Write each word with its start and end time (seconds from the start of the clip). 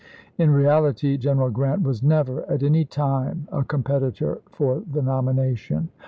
In 0.39 0.49
reality, 0.49 1.15
General 1.15 1.51
Grant 1.51 1.83
was 1.83 2.01
never 2.01 2.43
at 2.49 2.63
any 2.63 2.85
time 2.85 3.47
a 3.51 3.63
competitor 3.63 4.41
for 4.49 4.81
the 4.91 5.03
nomination. 5.03 5.89